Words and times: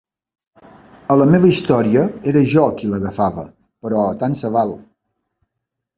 A 1.15 1.17
la 1.21 1.27
meva 1.33 1.51
història 1.51 2.05
era 2.33 2.43
jo 2.55 2.65
qui 2.79 2.91
l'agafava, 2.95 3.47
però 3.87 4.03
tant 4.25 4.37
se 4.41 4.55
val. 4.57 4.75